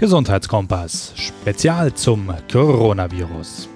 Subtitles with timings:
[0.00, 3.68] Gesundheitskompass, Spezial zum Coronavirus.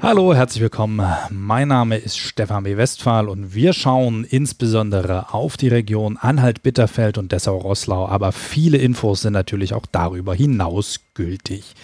[0.00, 1.06] Hallo, herzlich willkommen.
[1.28, 2.78] Mein Name ist Stefan B.
[2.78, 9.34] Westphal und wir schauen insbesondere auf die Region Anhalt-Bitterfeld und Dessau-Rosslau, aber viele Infos sind
[9.34, 11.74] natürlich auch darüber hinaus gültig.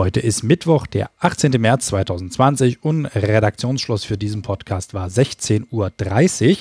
[0.00, 1.60] Heute ist Mittwoch, der 18.
[1.60, 6.56] März 2020 und Redaktionsschluss für diesen Podcast war 16.30 Uhr.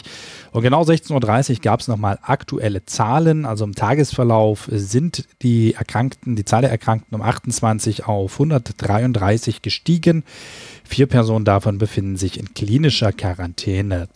[0.51, 3.45] Und genau 16.30 Uhr gab es nochmal aktuelle Zahlen.
[3.45, 10.25] Also im Tagesverlauf sind die Erkrankten, die Zahl der Erkrankten um 28 auf 133 gestiegen.
[10.83, 14.09] Vier Personen davon befinden sich in klinischer Quarantäne.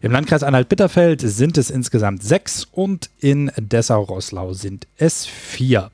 [0.00, 5.90] Im Landkreis Anhalt-Bitterfeld sind es insgesamt sechs und in Dessau-Rosslau sind es vier.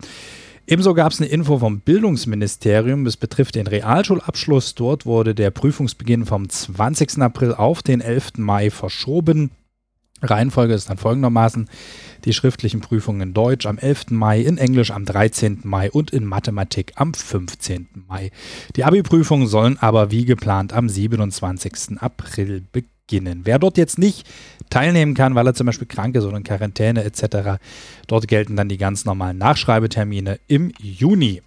[0.68, 3.04] Ebenso gab es eine Info vom Bildungsministerium.
[3.04, 4.74] Das betrifft den Realschulabschluss.
[4.74, 7.22] Dort wurde der Prüfungsbeginn vom 20.
[7.22, 8.38] April auf den 11.
[8.38, 9.50] Mai verschoben.
[10.22, 11.68] Reihenfolge ist dann folgendermaßen
[12.24, 14.10] die schriftlichen Prüfungen in Deutsch am 11.
[14.10, 15.60] Mai, in Englisch am 13.
[15.64, 18.04] Mai und in Mathematik am 15.
[18.08, 18.30] Mai.
[18.76, 22.00] Die Abi-Prüfungen sollen aber wie geplant am 27.
[22.00, 23.42] April beginnen.
[23.44, 24.26] Wer dort jetzt nicht
[24.70, 27.60] teilnehmen kann, weil er zum Beispiel krank ist oder in Quarantäne etc.,
[28.06, 31.42] dort gelten dann die ganz normalen Nachschreibetermine im Juni.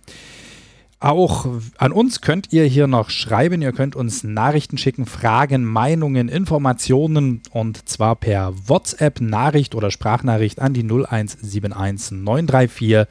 [1.01, 1.47] Auch
[1.77, 3.61] an uns könnt ihr hier noch schreiben.
[3.61, 10.59] Ihr könnt uns Nachrichten schicken, Fragen, Meinungen, Informationen und zwar per WhatsApp, Nachricht oder Sprachnachricht
[10.59, 13.07] an die 0171 934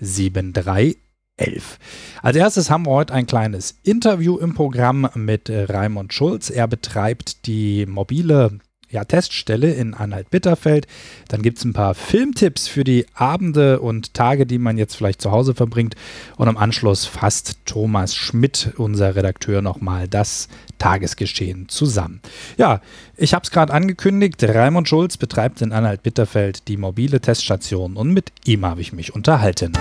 [0.00, 1.78] 7311.
[2.20, 6.50] Als erstes haben wir heute ein kleines Interview im Programm mit Raimund Schulz.
[6.50, 8.58] Er betreibt die mobile
[8.90, 10.86] ja, Teststelle in Anhalt-Bitterfeld.
[11.28, 15.22] Dann gibt es ein paar Filmtipps für die Abende und Tage, die man jetzt vielleicht
[15.22, 15.94] zu Hause verbringt.
[16.36, 22.20] Und im Anschluss fasst Thomas Schmidt, unser Redakteur, nochmal das Tagesgeschehen zusammen.
[22.56, 22.80] Ja,
[23.16, 24.42] ich habe es gerade angekündigt.
[24.42, 29.72] Raimund Schulz betreibt in Anhalt-Bitterfeld die mobile Teststation und mit ihm habe ich mich unterhalten.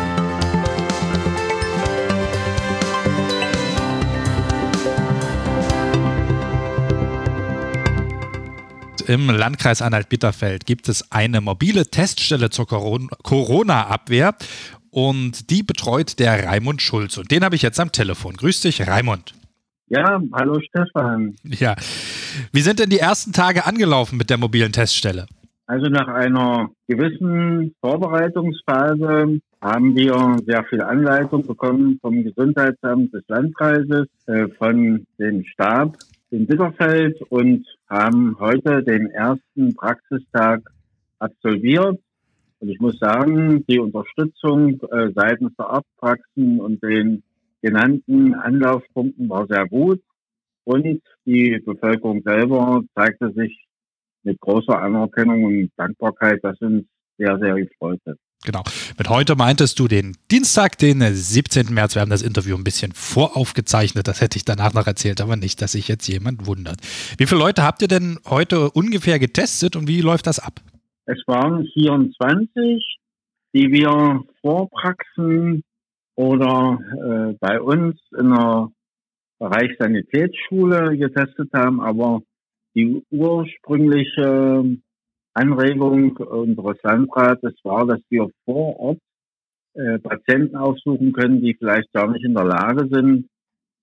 [9.09, 14.35] Im Landkreis Anhalt-Bitterfeld gibt es eine mobile Teststelle zur Corona-Abwehr
[14.91, 17.17] und die betreut der Raimund Schulz.
[17.17, 18.37] Und den habe ich jetzt am Telefon.
[18.37, 19.33] Grüß dich, Raimund.
[19.87, 21.35] Ja, hallo Stefan.
[21.43, 21.75] Ja.
[22.53, 25.25] Wie sind denn die ersten Tage angelaufen mit der mobilen Teststelle?
[25.65, 34.05] Also nach einer gewissen Vorbereitungsphase haben wir sehr viel Anleitung bekommen vom Gesundheitsamt des Landkreises,
[34.27, 35.97] äh, von dem Stab
[36.31, 40.61] in Bitterfeld und haben heute den ersten Praxistag
[41.17, 41.99] absolviert.
[42.59, 47.23] Und ich muss sagen, die Unterstützung äh, seitens der Arztpraxen und den
[47.61, 50.01] genannten Anlaufpunkten war sehr gut.
[50.65, 53.65] Und die Bevölkerung selber zeigte sich
[54.23, 56.85] mit großer Anerkennung und Dankbarkeit, dass uns
[57.17, 58.17] sehr, sehr gefreut hat.
[58.45, 58.63] Genau.
[58.97, 61.73] Mit heute meintest du den Dienstag, den 17.
[61.73, 61.95] März.
[61.95, 64.07] Wir haben das Interview ein bisschen voraufgezeichnet.
[64.07, 66.77] Das hätte ich danach noch erzählt, aber nicht, dass sich jetzt jemand wundert.
[67.17, 70.61] Wie viele Leute habt ihr denn heute ungefähr getestet und wie läuft das ab?
[71.05, 72.99] Es waren 24,
[73.53, 75.63] die wir vor Praxen
[76.15, 78.69] oder äh, bei uns in der
[79.39, 82.21] Bereich Sanitätsschule getestet haben, aber
[82.75, 84.77] die ursprüngliche
[85.33, 88.99] Anregung unseres Landrates war, dass wir vor Ort
[89.73, 93.29] äh, Patienten aufsuchen können, die vielleicht gar nicht in der Lage sind,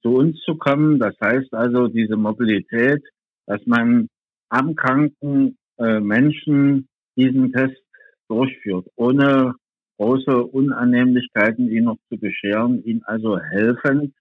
[0.02, 0.98] zu uns zu kommen.
[0.98, 3.02] Das heißt also diese Mobilität,
[3.46, 4.08] dass man
[4.48, 7.82] am kranken äh, Menschen diesen Test
[8.28, 9.54] durchführt, ohne
[9.98, 14.12] große Unannehmlichkeiten ihn noch zu bescheren, ihn also helfend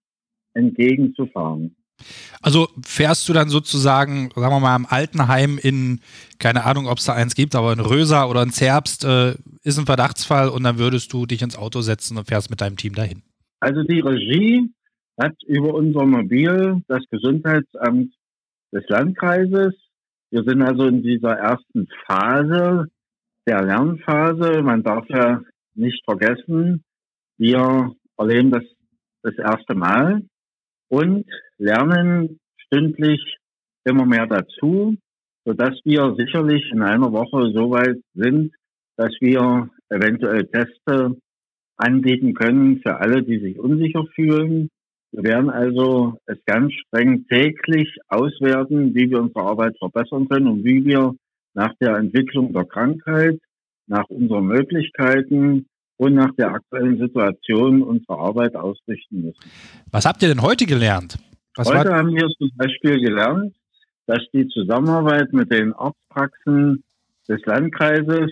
[0.54, 1.76] entgegenzufahren.
[2.42, 6.00] Also fährst du dann sozusagen, sagen wir mal, im Altenheim in,
[6.40, 9.80] keine Ahnung, ob es da eins gibt, aber in Röser oder in Zerbst äh, ist
[9.80, 12.94] ein Verdachtsfall und dann würdest du dich ins Auto setzen und fährst mit deinem Team
[12.94, 13.24] dahin.
[13.60, 14.70] Also die Regie
[15.20, 18.14] hat über unser Mobil das Gesundheitsamt
[18.72, 19.74] des Landkreises.
[20.30, 22.88] Wir sind also in dieser ersten Phase
[23.48, 24.62] der Lernphase.
[24.62, 25.42] Man darf ja
[25.74, 26.84] nicht vergessen,
[27.38, 28.64] wir erleben das
[29.24, 30.22] das erste Mal
[30.90, 31.26] und
[31.58, 33.38] lernen stündlich
[33.86, 34.96] immer mehr dazu,
[35.46, 38.54] sodass wir sicherlich in einer Woche so weit sind,
[38.98, 41.18] dass wir eventuell Teste
[41.78, 44.70] anbieten können für alle, die sich unsicher fühlen.
[45.12, 50.64] Wir werden also es ganz streng täglich auswerten, wie wir unsere Arbeit verbessern können und
[50.64, 51.16] wie wir
[51.54, 53.40] nach der Entwicklung der Krankheit,
[53.88, 59.52] nach unseren Möglichkeiten und nach der aktuellen Situation unsere Arbeit ausrichten müssen.
[59.92, 61.18] Was habt ihr denn heute gelernt?
[61.56, 63.56] Was heute haben wir zum Beispiel gelernt,
[64.08, 66.84] dass die Zusammenarbeit mit den Arztpraxen
[67.28, 68.32] des Landkreises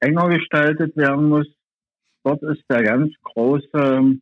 [0.00, 1.46] enger gestaltet werden muss.
[2.24, 4.18] Dort ist der ganz große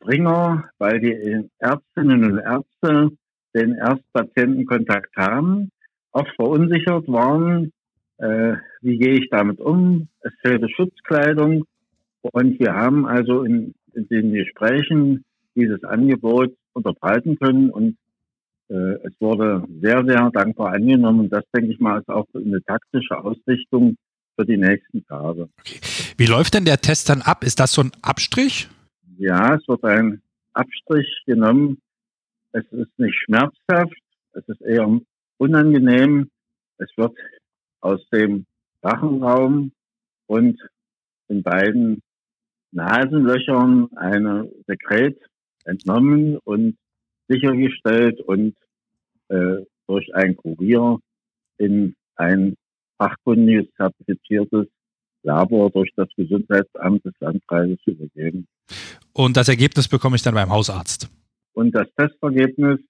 [0.00, 3.10] Bringer, weil die Ärztinnen und Ärzte
[3.54, 5.70] den Erstpatientenkontakt haben,
[6.10, 7.72] oft verunsichert waren,
[8.18, 10.08] äh, wie gehe ich damit um?
[10.20, 11.64] Es fehlte Schutzkleidung
[12.32, 15.24] und wir haben also in, in den Gesprächen
[15.54, 17.96] dieses Angebot unterbreiten können und
[18.68, 21.20] äh, es wurde sehr, sehr dankbar angenommen.
[21.20, 23.96] Und das, denke ich mal, ist auch eine taktische Ausrichtung
[24.36, 25.48] für die nächsten Tage.
[25.60, 25.80] Okay.
[26.16, 27.44] Wie läuft denn der Test dann ab?
[27.44, 28.68] Ist das so ein Abstrich?
[29.18, 30.22] Ja, es wird ein
[30.54, 31.78] Abstrich genommen.
[32.52, 33.98] Es ist nicht schmerzhaft,
[34.32, 34.88] es ist eher
[35.38, 36.30] unangenehm.
[36.78, 37.16] Es wird
[37.80, 38.46] aus dem
[38.82, 39.72] Rachenraum
[40.26, 40.60] und
[41.28, 42.02] in beiden
[42.74, 45.18] Nasenlöchern eine Sekret
[45.64, 46.76] entnommen und
[47.28, 48.54] sichergestellt und
[49.28, 50.98] äh, durch ein Kurier
[51.58, 52.56] in ein
[52.98, 54.66] fachkundiges, zertifiziertes
[55.22, 58.46] Labor durch das Gesundheitsamt des Landkreises übergeben.
[59.12, 61.08] Und das Ergebnis bekomme ich dann beim Hausarzt.
[61.54, 62.80] Und das Testergebnis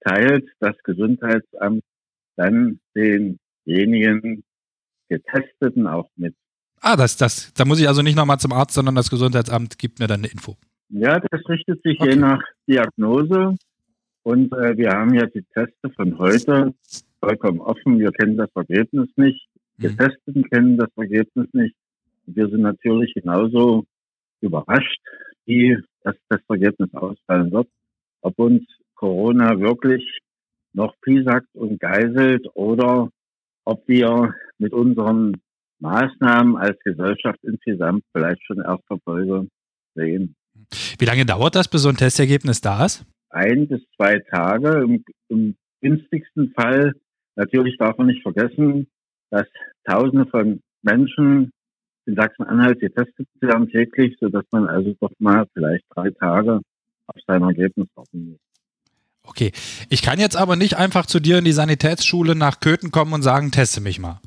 [0.00, 1.82] teilt das Gesundheitsamt
[2.36, 4.44] dann denjenigen
[5.08, 6.34] Getesteten auch mit.
[6.86, 10.00] Ah, das, das, da muss ich also nicht nochmal zum Arzt, sondern das Gesundheitsamt gibt
[10.00, 10.58] mir dann eine Info.
[10.90, 12.10] Ja, das richtet sich okay.
[12.10, 13.54] je nach Diagnose.
[14.22, 16.74] Und äh, wir haben ja die Teste von heute
[17.20, 17.98] vollkommen offen.
[17.98, 19.48] Wir kennen das Ergebnis nicht.
[19.78, 19.96] Die mhm.
[19.96, 21.74] Getesteten kennen das Ergebnis nicht.
[22.26, 23.86] Wir sind natürlich genauso
[24.42, 25.00] überrascht,
[25.46, 27.68] wie das Testergebnis ausfallen wird.
[28.20, 28.62] Ob uns
[28.94, 30.04] Corona wirklich
[30.74, 33.08] noch piesackt und geißelt oder
[33.64, 35.40] ob wir mit unseren
[35.84, 39.46] Maßnahmen als Gesellschaft insgesamt vielleicht schon erste Folge
[39.94, 40.34] sehen.
[40.98, 43.04] Wie lange dauert das, bis so ein Testergebnis da ist?
[43.28, 44.82] Ein bis zwei Tage.
[44.82, 46.94] Im, im günstigsten Fall,
[47.36, 48.86] natürlich darf man nicht vergessen,
[49.30, 49.46] dass
[49.84, 51.50] Tausende von Menschen
[52.06, 56.60] in Sachsen-Anhalt getestet werden täglich, sodass man also doch mal vielleicht drei Tage
[57.06, 58.40] auf sein Ergebnis warten muss.
[59.26, 59.52] Okay,
[59.88, 63.22] ich kann jetzt aber nicht einfach zu dir in die Sanitätsschule nach Köthen kommen und
[63.22, 64.20] sagen, teste mich mal.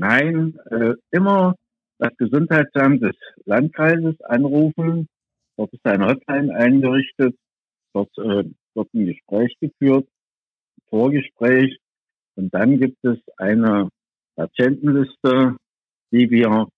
[0.00, 1.56] Nein, äh, immer
[1.98, 5.06] das Gesundheitsamt des Landkreises anrufen.
[5.58, 7.36] Dort ist eine Hotline eingerichtet.
[7.92, 8.44] Dort äh,
[8.74, 11.78] wird ein Gespräch geführt, ein Vorgespräch.
[12.36, 13.90] Und dann gibt es eine
[14.36, 15.56] Patientenliste,
[16.12, 16.68] die wir,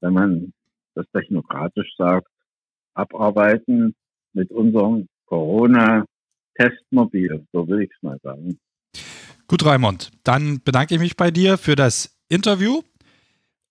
[0.00, 0.52] wenn man
[0.96, 2.26] das technokratisch sagt,
[2.94, 3.94] abarbeiten
[4.32, 8.58] mit unserem Corona-Testmobil, so will ich es mal sagen.
[9.46, 12.82] Gut, Raimund, dann bedanke ich mich bei dir für das Interview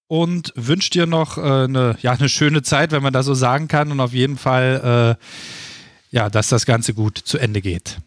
[0.07, 3.68] und wünsche dir noch äh, eine, ja, eine schöne Zeit, wenn man das so sagen
[3.68, 8.00] kann und auf jeden Fall, äh, ja, dass das Ganze gut zu Ende geht.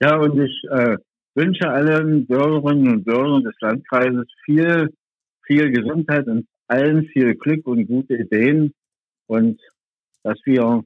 [0.00, 0.96] Ja, und ich äh,
[1.34, 4.92] wünsche allen Bürgerinnen und Bürgern des Landkreises viel,
[5.46, 8.74] viel Gesundheit und allen viel Glück und gute Ideen
[9.26, 9.60] und
[10.22, 10.84] dass wir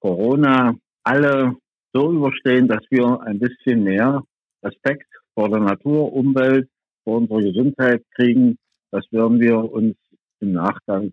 [0.00, 0.74] Corona
[1.04, 1.54] alle
[1.92, 4.22] so überstehen, dass wir ein bisschen mehr
[4.62, 6.68] Respekt vor der Natur, Umwelt,
[7.08, 8.58] vor unserer Gesundheit kriegen.
[8.90, 9.96] Das würden wir uns
[10.40, 11.10] im Nachgang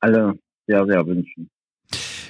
[0.00, 0.34] alle
[0.66, 1.48] sehr, sehr wünschen.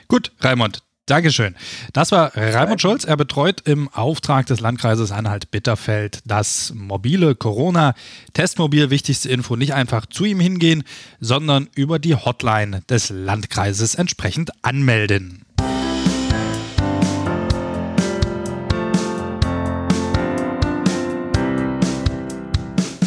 [0.08, 1.54] Gut, Raimund, Dankeschön.
[1.94, 3.04] Das war Raimund Schulz.
[3.04, 8.90] Er betreut im Auftrag des Landkreises Anhalt-Bitterfeld das mobile Corona-Testmobil.
[8.90, 10.84] Wichtigste Info, nicht einfach zu ihm hingehen,
[11.18, 15.45] sondern über die Hotline des Landkreises entsprechend anmelden.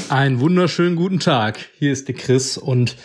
[0.09, 1.59] Einen wunderschönen guten Tag.
[1.77, 2.95] Hier ist der Chris und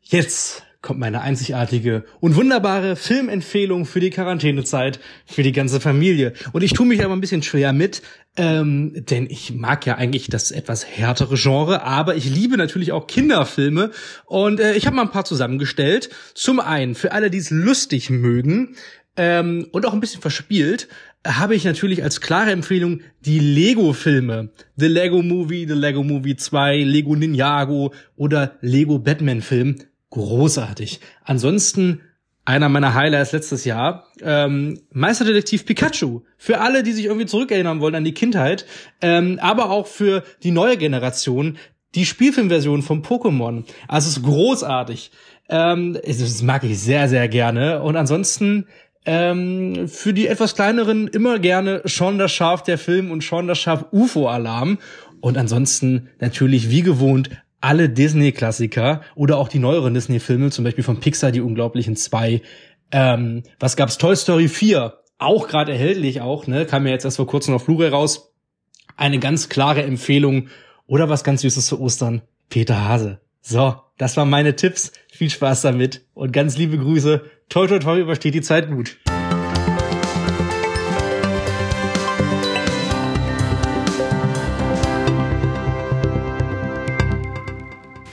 [0.00, 6.34] jetzt kommt meine einzigartige und wunderbare Filmempfehlung für die Quarantänezeit für die ganze Familie.
[6.52, 8.02] Und ich tue mich aber ein bisschen schwer mit,
[8.36, 13.08] ähm, denn ich mag ja eigentlich das etwas härtere Genre, aber ich liebe natürlich auch
[13.08, 13.90] Kinderfilme
[14.26, 16.10] und äh, ich habe mal ein paar zusammengestellt.
[16.34, 18.76] Zum einen für alle, die es lustig mögen
[19.16, 20.86] ähm, und auch ein bisschen verspielt,
[21.26, 24.50] habe ich natürlich als klare Empfehlung die Lego-Filme.
[24.76, 29.76] The Lego Movie, The Lego Movie 2, Lego Ninjago oder Lego Batman-Film.
[30.10, 31.00] Großartig.
[31.24, 32.00] Ansonsten
[32.44, 36.22] einer meiner Highlights letztes Jahr, ähm, Meisterdetektiv Pikachu.
[36.36, 38.66] Für alle, die sich irgendwie zurückerinnern wollen an die Kindheit,
[39.00, 41.56] ähm, aber auch für die neue Generation,
[41.94, 43.64] die Spielfilmversion von Pokémon.
[43.86, 45.12] Also es ist großartig.
[45.48, 47.82] Ähm, das mag ich sehr, sehr gerne.
[47.82, 48.66] Und ansonsten
[49.04, 53.58] ähm, für die etwas kleineren immer gerne Schon das Schaf der Film und Schon das
[53.58, 54.78] Schaf UFO-Alarm.
[55.20, 57.30] Und ansonsten natürlich wie gewohnt
[57.60, 62.42] alle Disney-Klassiker oder auch die neueren Disney-Filme, zum Beispiel von Pixar, die Unglaublichen zwei.
[62.90, 63.98] Ähm, was gab's?
[63.98, 66.66] Toy Story 4, auch gerade erhältlich auch, ne?
[66.66, 68.32] Kam ja jetzt erst vor kurzem auf Blu-ray raus.
[68.96, 70.48] Eine ganz klare Empfehlung.
[70.86, 72.22] Oder was ganz Süßes zu Ostern.
[72.50, 73.20] Peter Hase.
[73.40, 74.92] So, das waren meine Tipps.
[75.10, 77.22] Viel Spaß damit und ganz liebe Grüße.
[77.52, 78.96] Toi, toi, toi, übersteht die Zeit gut.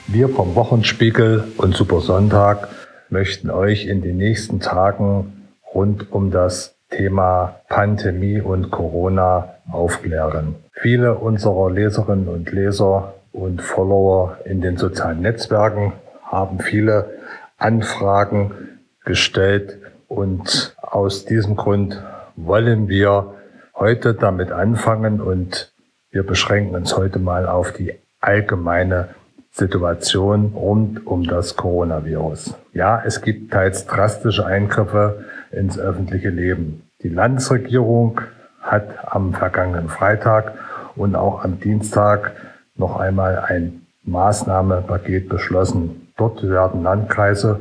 [0.08, 2.68] Wir vom Wochenspiegel und Super Sonntag
[3.10, 10.56] möchten euch in den nächsten Tagen rund um das Thema Pandemie und Corona aufklären.
[10.74, 15.94] Viele unserer Leserinnen und Leser und Follower in den sozialen Netzwerken
[16.24, 17.10] haben viele
[17.58, 18.69] Anfragen
[19.10, 22.00] gestellt und aus diesem Grund
[22.36, 23.34] wollen wir
[23.74, 25.74] heute damit anfangen und
[26.12, 29.10] wir beschränken uns heute mal auf die allgemeine
[29.50, 32.54] Situation rund um das Coronavirus.
[32.74, 36.84] Ja, es gibt teils drastische Eingriffe ins öffentliche Leben.
[37.02, 38.22] Die Landesregierung
[38.62, 40.54] hat am vergangenen Freitag
[40.96, 42.34] und auch am Dienstag
[42.76, 46.12] noch einmal ein Maßnahmenpaket beschlossen.
[46.16, 47.60] Dort werden Landkreise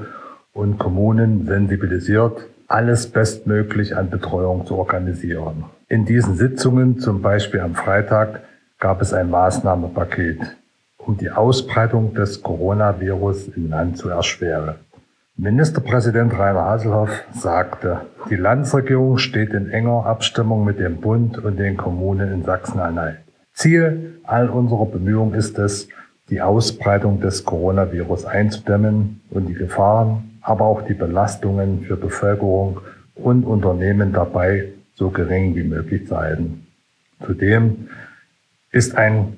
[0.53, 5.65] und Kommunen sensibilisiert, alles bestmöglich an Betreuung zu organisieren.
[5.89, 8.41] In diesen Sitzungen, zum Beispiel am Freitag,
[8.79, 10.57] gab es ein Maßnahmenpaket,
[10.99, 14.75] um die Ausbreitung des Coronavirus im Land zu erschweren.
[15.37, 21.77] Ministerpräsident Rainer Haselhoff sagte, die Landesregierung steht in enger Abstimmung mit dem Bund und den
[21.77, 23.19] Kommunen in Sachsen-Anhalt.
[23.53, 25.89] Ziel all unserer Bemühungen ist es,
[26.29, 32.81] die Ausbreitung des Coronavirus einzudämmen und die Gefahren, aber auch die Belastungen für Bevölkerung
[33.15, 36.67] und Unternehmen dabei so gering wie möglich zu halten.
[37.23, 37.89] Zudem
[38.71, 39.37] ist ein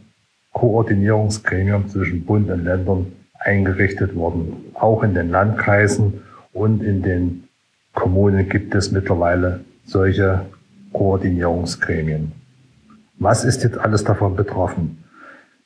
[0.52, 4.52] Koordinierungsgremium zwischen Bund und Ländern eingerichtet worden.
[4.75, 7.49] Auch in den Landkreisen und in den
[7.93, 10.47] Kommunen gibt es mittlerweile solche
[10.93, 12.31] Koordinierungsgremien.
[13.19, 15.02] Was ist jetzt alles davon betroffen?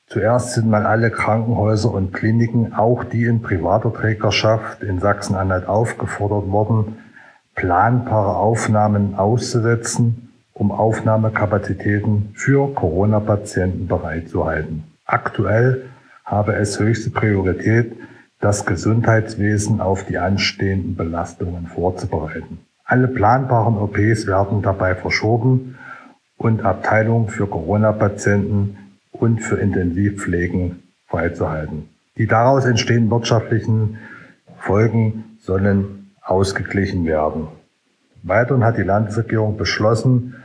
[0.07, 6.51] Zuerst sind mal alle Krankenhäuser und Kliniken, auch die in privater Trägerschaft in Sachsen-Anhalt aufgefordert
[6.51, 6.99] worden,
[7.55, 14.85] planbare Aufnahmen auszusetzen, um Aufnahmekapazitäten für Corona-Patienten bereitzuhalten.
[15.07, 15.87] Aktuell
[16.25, 17.97] habe es höchste Priorität,
[18.41, 22.59] das Gesundheitswesen auf die anstehenden Belastungen vorzubereiten.
[22.85, 25.79] Alle planbaren OPs werden dabei verschoben
[26.37, 28.77] und Abteilungen für Corona-Patienten
[29.15, 31.89] und für Intensivpflegen freizuhalten.
[32.17, 33.99] Die daraus entstehenden wirtschaftlichen
[34.59, 37.49] Folgen sollen ausgeglichen werden.
[38.23, 40.37] Weiterhin hat die Landesregierung beschlossen,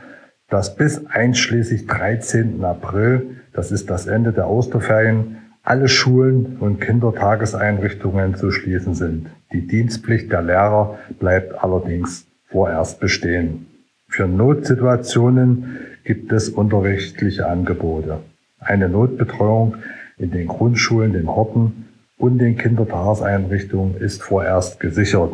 [0.48, 2.62] dass bis einschließlich 13.
[2.64, 9.28] April, das ist das Ende der Osterferien, alle Schulen und Kindertageseinrichtungen zu schließen sind.
[9.52, 13.66] Die Dienstpflicht der Lehrer bleibt allerdings vorerst bestehen.
[14.08, 18.20] Für Notsituationen gibt es unterrichtliche Angebote.
[18.60, 19.76] Eine Notbetreuung
[20.18, 21.88] in den Grundschulen, den Horten
[22.18, 25.32] und den Kindertageseinrichtungen ist vorerst gesichert.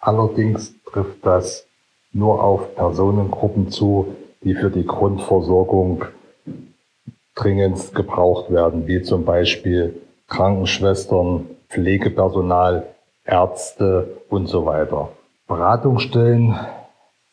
[0.00, 1.66] Allerdings trifft das
[2.12, 6.04] nur auf Personengruppen zu, die für die Grundversorgung
[7.36, 12.86] dringend gebraucht werden, wie zum Beispiel Krankenschwestern, Pflegepersonal,
[13.24, 15.12] Ärzte und so weiter.
[15.46, 16.56] Beratungsstellen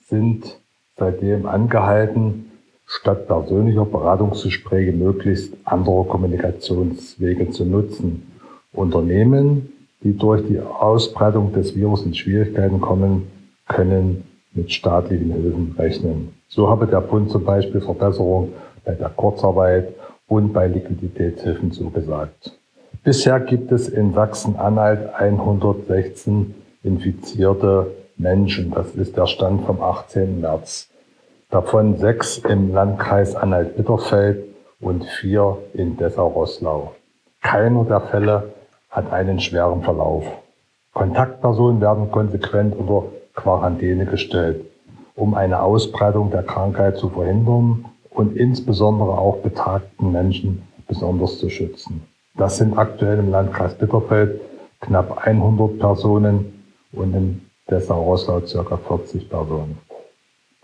[0.08, 0.60] sind
[0.96, 2.47] seitdem angehalten,
[2.88, 8.32] statt persönlicher Beratungsgespräche möglichst andere Kommunikationswege zu nutzen.
[8.72, 9.70] Unternehmen,
[10.03, 13.27] die durch die Ausbreitung des Virus in Schwierigkeiten kommen,
[13.67, 16.29] können mit staatlichen Hilfen rechnen.
[16.48, 18.53] So habe der Bund zum Beispiel Verbesserungen
[18.86, 19.94] bei der Kurzarbeit
[20.27, 22.53] und bei Liquiditätshilfen zugesagt.
[23.03, 28.72] Bisher gibt es in Sachsen-Anhalt 116 infizierte Menschen.
[28.72, 30.41] Das ist der Stand vom 18.
[30.41, 30.89] März.
[31.50, 34.44] Davon sechs im Landkreis Anhalt-Bitterfeld
[34.82, 36.92] und vier in Dessau-Rosslau.
[37.42, 38.54] Keiner der Fälle
[38.89, 40.25] hat einen schweren Verlauf.
[40.94, 44.66] Kontaktpersonen werden konsequent unter Quarantäne gestellt,
[45.16, 52.06] um eine Ausbreitung der Krankheit zu verhindern und insbesondere auch betagten Menschen besonders zu schützen.
[52.36, 54.42] Das sind aktuell im Landkreis Bitterfeld
[54.82, 56.62] knapp 100 Personen
[56.92, 58.77] und im Dessau-Rosslau ca.
[58.77, 59.77] 40 Personen.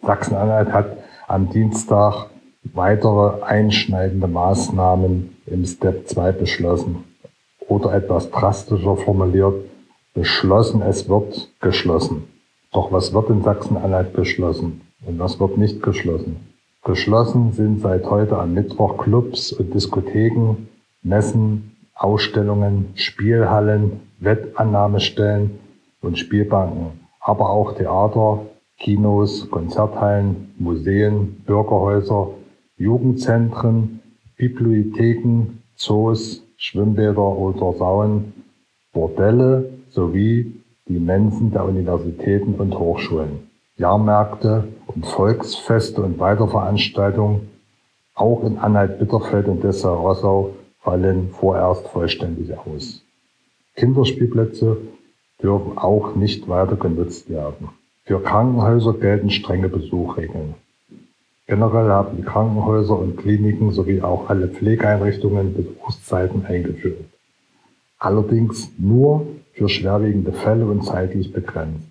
[0.03, 2.27] Sachsen-Anhalt hat am Dienstag
[2.73, 7.05] weitere einschneidende Maßnahmen im Step 2 beschlossen.
[7.67, 9.55] Oder etwas drastischer formuliert,
[10.13, 12.27] beschlossen, es wird geschlossen.
[12.73, 16.53] Doch was wird in Sachsen-Anhalt beschlossen und was wird nicht geschlossen?
[16.83, 20.67] Geschlossen sind seit heute am Mittwoch Clubs und Diskotheken,
[21.01, 25.59] Messen, Ausstellungen, Spielhallen, Wettannahmestellen
[26.01, 28.41] und Spielbanken, aber auch Theater,
[28.83, 32.31] Kinos, Konzerthallen, Museen, Bürgerhäuser,
[32.77, 34.01] Jugendzentren,
[34.35, 38.33] Bibliotheken, Zoos, Schwimmbäder oder Sauen,
[38.91, 40.53] Bordelle sowie
[40.89, 43.47] die Mensen der Universitäten und Hochschulen.
[43.77, 47.49] Jahrmärkte und Volksfeste und Weiterveranstaltungen
[48.15, 53.01] auch in Anhalt-Bitterfeld und Dessau-Rossau fallen vorerst vollständig aus.
[53.77, 54.75] Kinderspielplätze
[55.41, 57.69] dürfen auch nicht weiter genutzt werden.
[58.05, 60.55] Für Krankenhäuser gelten strenge Besuchregeln.
[61.47, 67.05] Generell haben die Krankenhäuser und Kliniken sowie auch alle Pflegeeinrichtungen Besuchszeiten eingeführt.
[67.99, 71.87] Allerdings nur für schwerwiegende Fälle und zeitlich begrenzt.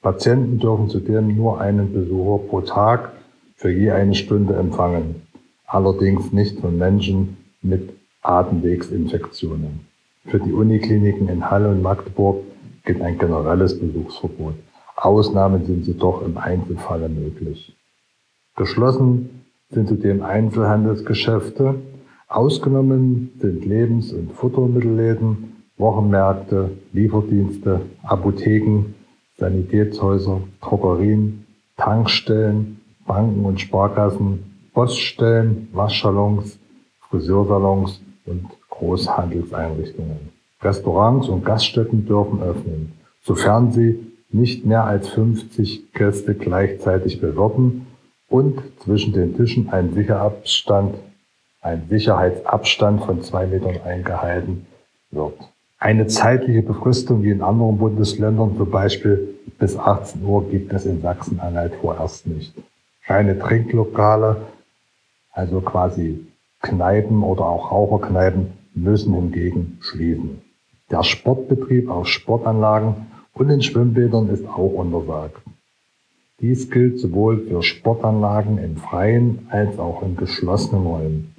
[0.00, 3.12] Patienten dürfen zudem nur einen Besucher pro Tag
[3.56, 5.26] für je eine Stunde empfangen,
[5.66, 7.90] allerdings nicht von Menschen mit
[8.22, 9.80] Atemwegsinfektionen.
[10.26, 12.44] Für die Unikliniken in Halle und Magdeburg
[12.84, 14.54] gilt ein generelles Besuchsverbot.
[14.96, 17.76] Ausnahmen sind jedoch im Einzelfall möglich.
[18.56, 21.74] Geschlossen sind zudem Einzelhandelsgeschäfte,
[22.28, 28.94] ausgenommen sind Lebens- und Futtermittelläden, Wochenmärkte, Lieferdienste, Apotheken,
[29.38, 31.46] Sanitätshäuser, Drogerien,
[31.76, 36.58] Tankstellen, Banken und Sparkassen, Poststellen, Waschsalons,
[37.10, 40.32] Friseursalons und Großhandelseinrichtungen.
[40.62, 47.86] Restaurants und Gaststätten dürfen öffnen, sofern sie nicht mehr als 50 Gäste gleichzeitig bewirten
[48.28, 50.96] und zwischen den Tischen ein Sicherabstand,
[51.60, 54.66] ein Sicherheitsabstand von zwei Metern eingehalten
[55.12, 55.34] wird.
[55.78, 61.00] Eine zeitliche Befristung wie in anderen Bundesländern, zum Beispiel bis 18 Uhr, gibt es in
[61.00, 62.54] Sachsen-Anhalt vorerst nicht.
[63.06, 64.36] Keine Trinklokale,
[65.30, 66.26] also quasi
[66.60, 70.42] Kneipen oder auch Raucherkneipen, müssen hingegen schließen.
[70.90, 75.42] Der Sportbetrieb auf Sportanlagen und in Schwimmbädern ist auch untersagt.
[76.40, 81.34] Dies gilt sowohl für Sportanlagen im Freien als auch in geschlossenen Räumen.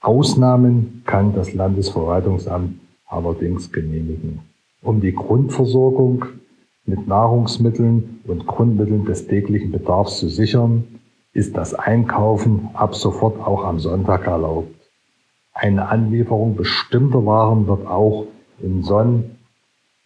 [0.00, 4.40] Ausnahmen kann das Landesverwaltungsamt allerdings genehmigen.
[4.82, 6.24] Um die Grundversorgung
[6.86, 10.84] mit Nahrungsmitteln und Grundmitteln des täglichen Bedarfs zu sichern,
[11.32, 14.74] ist das Einkaufen ab sofort auch am Sonntag erlaubt.
[15.52, 18.26] Eine Anlieferung bestimmter Waren wird auch
[18.62, 19.36] in Sonn-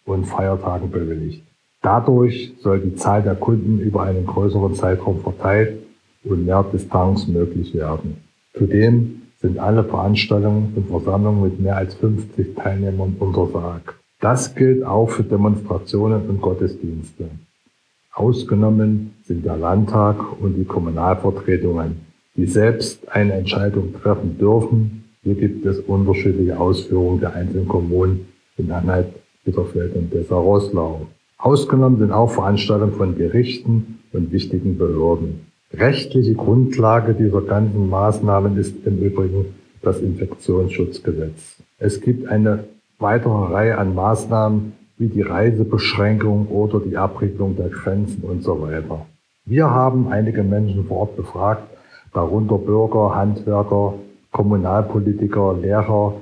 [0.04, 1.42] und Feiertagen bewilligt.
[1.82, 5.78] Dadurch soll die Zahl der Kunden über einen größeren Zeitraum verteilt
[6.24, 8.16] und mehr Distanz möglich werden.
[8.56, 13.94] Zudem sind alle Veranstaltungen und Versammlungen mit mehr als 50 Teilnehmern untersagt.
[14.20, 17.28] Das gilt auch für Demonstrationen und Gottesdienste.
[18.14, 21.96] Ausgenommen sind der Landtag und die Kommunalvertretungen,
[22.36, 25.04] die selbst eine Entscheidung treffen dürfen.
[25.22, 29.08] Hier gibt es unterschiedliche Ausführungen der einzelnen Kommunen in Anhalt,
[29.44, 31.06] Bitterfeld und Dessau-Rosslau.
[31.38, 35.46] Ausgenommen sind auch Veranstaltungen von Gerichten und wichtigen Behörden.
[35.72, 39.46] Rechtliche Grundlage dieser ganzen Maßnahmen ist im Übrigen
[39.82, 41.56] das Infektionsschutzgesetz.
[41.78, 42.64] Es gibt eine
[42.98, 49.06] weitere Reihe an Maßnahmen wie die Reisebeschränkung oder die Abriegelung der Grenzen und so weiter.
[49.44, 51.68] Wir haben einige Menschen vor Ort befragt,
[52.14, 53.94] darunter Bürger, Handwerker,
[54.30, 56.14] Kommunalpolitiker, Lehrer,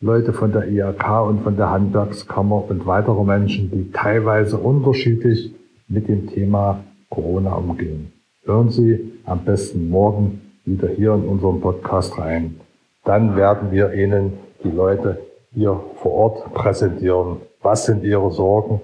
[0.00, 5.52] Leute von der IAK und von der Handwerkskammer und weitere Menschen, die teilweise unterschiedlich
[5.88, 8.12] mit dem Thema Corona umgehen.
[8.44, 12.60] Hören Sie am besten morgen wieder hier in unserem Podcast rein.
[13.04, 15.18] Dann werden wir Ihnen die Leute
[15.52, 17.38] hier vor Ort präsentieren.
[17.60, 18.80] Was sind Ihre Sorgen?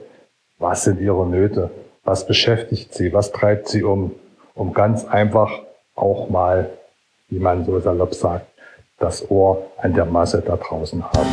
[0.59, 1.70] Was sind Ihre Nöte?
[2.03, 3.12] Was beschäftigt Sie?
[3.12, 4.11] Was treibt Sie um?
[4.55, 5.61] Um ganz einfach
[5.94, 6.70] auch mal,
[7.29, 8.46] wie man so salopp sagt,
[9.05, 11.29] das Ohr an der Masse da draußen haben.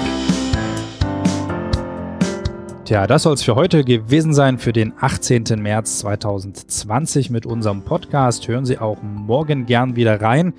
[2.83, 5.45] Tja, das soll es für heute gewesen sein, für den 18.
[5.55, 8.49] März 2020 mit unserem Podcast.
[8.49, 10.53] Hören Sie auch morgen gern wieder rein.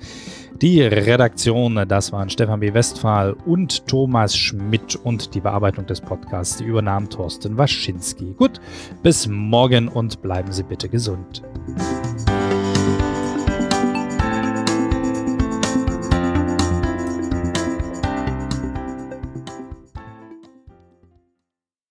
[0.59, 2.73] Die Redaktion, das waren Stefan B.
[2.73, 8.33] Westphal und Thomas Schmidt und die Bearbeitung des Podcasts, die übernahm Thorsten Waschinski.
[8.35, 8.59] Gut,
[9.03, 11.43] bis morgen und bleiben Sie bitte gesund.